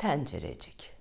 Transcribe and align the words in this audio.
Tencerecik. 0.00 0.92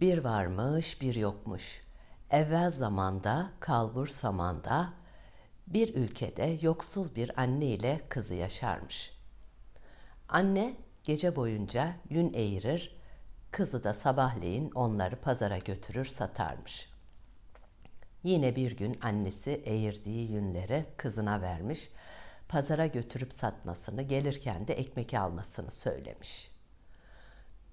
Bir 0.00 0.18
varmış 0.18 1.00
bir 1.00 1.14
yokmuş. 1.14 1.82
Evvel 2.30 2.70
zamanda, 2.70 3.50
kalbur 3.60 4.06
samanda 4.06 4.92
bir 5.66 5.94
ülkede 5.94 6.58
yoksul 6.62 7.14
bir 7.14 7.40
anne 7.40 7.64
ile 7.66 8.00
kızı 8.08 8.34
yaşarmış. 8.34 9.12
Anne 10.28 10.76
gece 11.02 11.36
boyunca 11.36 11.92
yün 12.10 12.32
eğirir, 12.34 12.96
kızı 13.50 13.84
da 13.84 13.94
sabahleyin 13.94 14.70
onları 14.70 15.16
pazara 15.16 15.58
götürür 15.58 16.06
satarmış. 16.06 16.88
Yine 18.22 18.56
bir 18.56 18.76
gün 18.76 18.98
annesi 19.02 19.50
eğirdiği 19.50 20.32
yünleri 20.32 20.86
kızına 20.96 21.42
vermiş, 21.42 21.90
pazara 22.48 22.86
götürüp 22.86 23.32
satmasını, 23.32 24.02
gelirken 24.02 24.68
de 24.68 24.74
ekmek 24.74 25.14
almasını 25.14 25.70
söylemiş.'' 25.70 26.53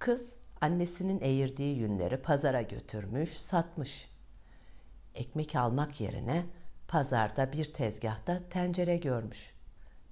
Kız 0.02 0.38
annesinin 0.62 1.20
eğirdiği 1.22 1.78
yünleri 1.78 2.22
pazara 2.22 2.62
götürmüş, 2.62 3.30
satmış. 3.30 4.10
Ekmek 5.16 5.56
almak 5.56 6.02
yerine 6.02 6.46
pazarda 6.88 7.54
bir 7.54 7.74
tezgahta 7.74 8.50
tencere 8.50 8.98
görmüş. 8.98 9.54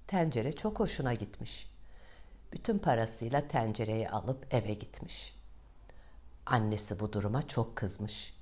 Tencere 0.08 0.52
çok 0.52 0.80
hoşuna 0.80 1.14
gitmiş. 1.14 1.72
Bütün 2.54 2.80
parasıyla 2.80 3.48
tencereyi 3.48 4.10
alıp 4.10 4.54
eve 4.54 4.74
gitmiş. 4.74 5.36
Annesi 6.46 7.00
bu 7.00 7.14
duruma 7.14 7.48
çok 7.48 7.76
kızmış. 7.76 8.34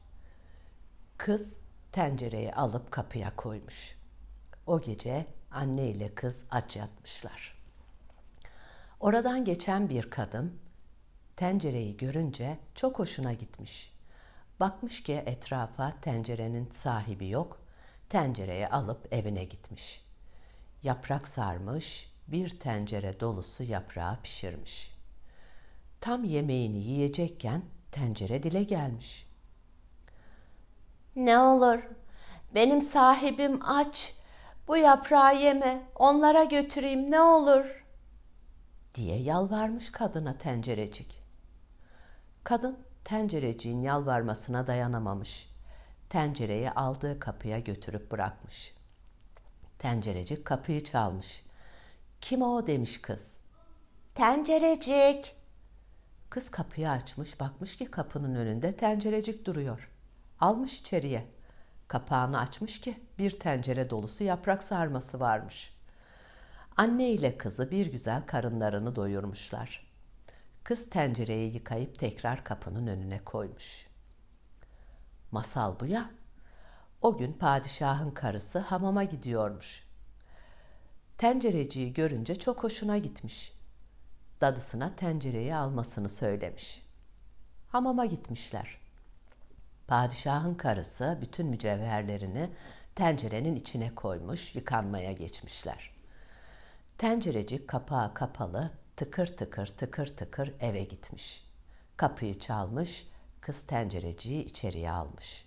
Kız 1.17 1.59
tencereyi 1.91 2.53
alıp 2.53 2.91
kapıya 2.91 3.35
koymuş. 3.35 3.95
O 4.65 4.81
gece 4.81 5.27
anne 5.51 5.87
ile 5.87 6.15
kız 6.15 6.45
aç 6.51 6.77
yatmışlar. 6.77 7.57
Oradan 8.99 9.45
geçen 9.45 9.89
bir 9.89 10.09
kadın 10.09 10.66
tencereyi 11.37 11.97
görünce 11.97 12.57
çok 12.75 12.99
hoşuna 12.99 13.33
gitmiş. 13.33 13.93
Bakmış 14.59 15.03
ki 15.03 15.13
etrafa 15.25 15.93
tencerenin 16.01 16.69
sahibi 16.71 17.29
yok, 17.29 17.61
tencereyi 18.09 18.67
alıp 18.67 19.13
evine 19.13 19.43
gitmiş. 19.43 20.05
Yaprak 20.83 21.27
sarmış, 21.27 22.13
bir 22.27 22.59
tencere 22.59 23.19
dolusu 23.19 23.63
yaprağı 23.63 24.21
pişirmiş. 24.21 24.91
Tam 26.01 26.23
yemeğini 26.23 26.77
yiyecekken 26.77 27.61
tencere 27.91 28.43
dile 28.43 28.63
gelmiş. 28.63 29.27
Ne 31.15 31.39
olur, 31.39 31.79
benim 32.55 32.81
sahibim 32.81 33.59
aç, 33.65 34.15
bu 34.67 34.77
yaprağı 34.77 35.41
yeme, 35.41 35.81
onlara 35.95 36.43
götüreyim 36.43 37.11
ne 37.11 37.21
olur.'' 37.21 37.87
diye 38.97 39.17
yalvarmış 39.17 39.91
kadına 39.91 40.37
tencerecik. 40.37 41.26
Kadın 42.47 42.77
tencereciğin 43.03 43.81
yalvarmasına 43.81 44.67
dayanamamış. 44.67 45.49
Tencereyi 46.09 46.71
aldığı 46.71 47.19
kapıya 47.19 47.59
götürüp 47.59 48.11
bırakmış. 48.11 48.73
Tencerecik 49.79 50.45
kapıyı 50.45 50.83
çalmış. 50.83 51.45
Kim 52.21 52.41
o 52.41 52.67
demiş 52.67 53.01
kız. 53.01 53.37
Tencerecik. 54.15 55.35
Kız 56.29 56.51
kapıyı 56.51 56.89
açmış 56.89 57.39
bakmış 57.39 57.77
ki 57.77 57.85
kapının 57.85 58.35
önünde 58.35 58.77
tencerecik 58.77 59.45
duruyor. 59.45 59.89
Almış 60.39 60.79
içeriye. 60.79 61.25
Kapağını 61.87 62.39
açmış 62.39 62.81
ki 62.81 63.03
bir 63.17 63.39
tencere 63.39 63.89
dolusu 63.89 64.23
yaprak 64.23 64.63
sarması 64.63 65.19
varmış. 65.19 65.73
Anne 66.77 67.09
ile 67.09 67.37
kızı 67.37 67.71
bir 67.71 67.91
güzel 67.91 68.25
karınlarını 68.25 68.95
doyurmuşlar. 68.95 69.86
Kız 70.67 70.89
tencereyi 70.89 71.53
yıkayıp 71.53 71.99
tekrar 71.99 72.43
kapının 72.43 72.87
önüne 72.87 73.19
koymuş. 73.19 73.87
Masal 75.31 75.79
bu 75.79 75.85
ya. 75.85 76.09
O 77.01 77.17
gün 77.17 77.33
padişahın 77.33 78.11
karısı 78.11 78.59
hamama 78.59 79.03
gidiyormuş. 79.03 79.87
Tencereciyi 81.17 81.93
görünce 81.93 82.35
çok 82.35 82.63
hoşuna 82.63 82.97
gitmiş. 82.97 83.53
Dadısına 84.41 84.95
tencereyi 84.95 85.55
almasını 85.55 86.09
söylemiş. 86.09 86.81
Hamama 87.67 88.05
gitmişler. 88.05 88.77
Padişahın 89.87 90.55
karısı 90.55 91.17
bütün 91.21 91.47
mücevherlerini 91.47 92.49
tencerenin 92.95 93.55
içine 93.55 93.95
koymuş, 93.95 94.55
yıkanmaya 94.55 95.11
geçmişler. 95.11 95.91
Tencerecik 96.97 97.67
kapağı 97.67 98.13
kapalı, 98.13 98.71
tıkır 98.97 99.27
tıkır 99.27 99.67
tıkır 99.67 100.07
tıkır 100.07 100.53
eve 100.59 100.83
gitmiş. 100.83 101.45
Kapıyı 101.97 102.39
çalmış, 102.39 103.07
kız 103.41 103.61
tencereciyi 103.61 104.45
içeriye 104.45 104.91
almış. 104.91 105.45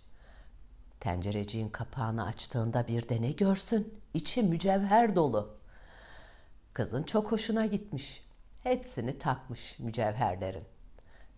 Tencereciğin 1.00 1.68
kapağını 1.68 2.26
açtığında 2.26 2.88
bir 2.88 3.08
de 3.08 3.22
ne 3.22 3.32
görsün? 3.32 4.00
İçi 4.14 4.42
mücevher 4.42 5.16
dolu. 5.16 5.58
Kızın 6.72 7.02
çok 7.02 7.32
hoşuna 7.32 7.66
gitmiş. 7.66 8.24
Hepsini 8.62 9.18
takmış 9.18 9.78
mücevherlerin. 9.78 10.64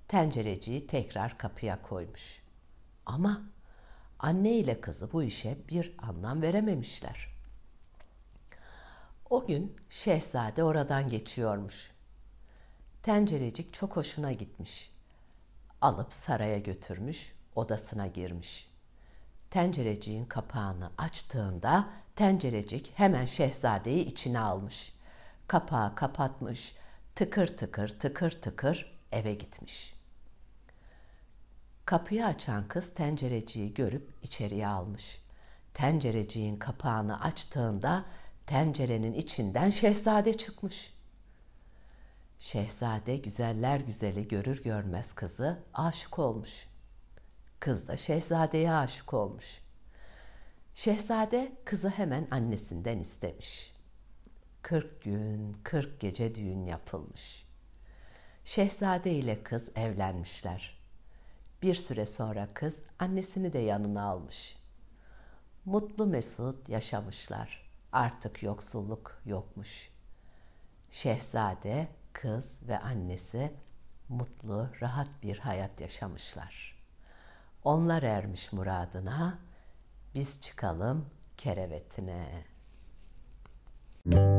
Tencereciyi 0.09 0.87
tekrar 0.87 1.39
kapıya 1.39 1.83
koymuş. 1.83 2.43
Ama 3.07 3.43
anne 4.19 4.53
ile 4.53 4.81
kızı 4.81 5.13
bu 5.13 5.23
işe 5.23 5.59
bir 5.69 5.95
anlam 5.99 6.43
verememişler. 6.43 7.29
O 9.31 9.45
gün 9.47 9.77
şehzade 9.91 10.65
oradan 10.65 11.09
geçiyormuş. 11.09 11.93
Tencerecik 13.03 13.75
çok 13.75 13.97
hoşuna 13.97 14.33
gitmiş. 14.33 14.93
Alıp 15.81 16.13
saraya 16.13 16.59
götürmüş, 16.59 17.33
odasına 17.55 18.07
girmiş. 18.07 18.71
Tencereciğin 19.51 20.25
kapağını 20.25 20.91
açtığında 20.99 21.89
tencerecik 22.17 22.93
hemen 22.95 23.25
şehzadeyi 23.25 24.05
içine 24.05 24.41
almış. 24.41 24.95
Kapağı 25.47 25.95
kapatmış, 25.95 26.77
tıkır 27.15 27.47
tıkır 27.47 27.89
tıkır 27.89 28.31
tıkır 28.31 29.01
eve 29.13 29.35
gitmiş. 29.35 29.95
Kapıyı 31.85 32.27
açan 32.27 32.69
kız 32.69 32.95
tencereciyi 32.95 33.75
görüp 33.75 34.11
içeriye 34.23 34.67
almış. 34.67 35.23
Tencereciğin 35.75 36.57
kapağını 36.57 37.21
açtığında 37.21 38.05
tencerenin 38.47 39.13
içinden 39.13 39.71
şehzade 39.71 40.37
çıkmış. 40.37 41.02
Şehzade 42.53 43.17
güzeller 43.17 43.81
güzeli 43.81 44.29
görür 44.29 44.63
görmez 44.63 45.13
kızı 45.13 45.63
aşık 45.75 46.19
olmuş. 46.19 46.69
Kız 47.61 47.89
da 47.89 47.97
şehzadeye 47.97 48.73
aşık 48.73 49.15
olmuş. 49.15 49.61
Şehzade 50.75 51.53
kızı 51.65 51.89
hemen 51.89 52.29
annesinden 52.31 52.99
istemiş. 52.99 53.73
Kırk 54.63 55.03
gün, 55.03 55.53
kırk 55.63 56.01
gece 56.01 56.35
düğün 56.35 56.65
yapılmış. 56.65 57.47
Şehzade 58.45 59.13
ile 59.13 59.43
kız 59.43 59.71
evlenmişler. 59.77 60.79
Bir 61.63 61.75
süre 61.75 62.07
sonra 62.07 62.49
kız 62.55 62.83
annesini 62.99 63.53
de 63.53 63.59
yanına 63.59 64.03
almış. 64.03 64.57
Mutlu 65.65 66.07
mesut 66.07 66.69
yaşamışlar. 66.69 67.71
Artık 67.93 68.43
yoksulluk 68.43 69.23
yokmuş. 69.27 69.91
Şehzade 70.91 71.89
kız 72.13 72.61
ve 72.69 72.79
annesi 72.79 73.53
mutlu, 74.09 74.69
rahat 74.83 75.09
bir 75.23 75.39
hayat 75.39 75.81
yaşamışlar. 75.81 76.77
Onlar 77.65 78.03
ermiş 78.03 78.53
muradına, 78.53 79.39
biz 80.15 80.41
çıkalım 80.41 81.11
kerevetine. 81.37 82.45
Müzik 84.05 84.32